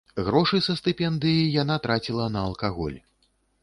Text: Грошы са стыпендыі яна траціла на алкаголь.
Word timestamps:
Грошы 0.27 0.61
са 0.67 0.75
стыпендыі 0.79 1.45
яна 1.61 1.79
траціла 1.87 2.29
на 2.37 2.41
алкаголь. 2.49 2.99